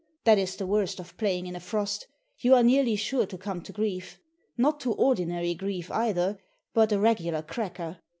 That 0.23 0.39
is 0.39 0.55
the 0.55 0.65
worst 0.65 0.99
of 0.99 1.15
playing 1.15 1.45
in 1.45 1.55
a 1.55 1.59
frost; 1.59 2.07
you 2.39 2.55
are 2.55 2.63
nearly 2.63 2.95
sure 2.95 3.27
to 3.27 3.37
come 3.37 3.61
to 3.61 3.71
grief. 3.71 4.19
Not 4.57 4.79
to 4.79 4.93
ordinary 4.93 5.53
grief, 5.53 5.91
either, 5.91 6.39
but 6.73 6.91
a 6.91 6.97
regular 6.99 7.43
cracker. 7.43 7.99